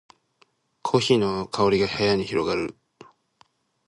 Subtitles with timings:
[0.81, 2.75] コーヒーの香りが部屋に広がる